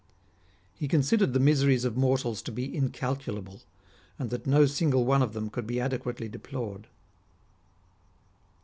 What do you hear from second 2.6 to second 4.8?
incalculable, and that no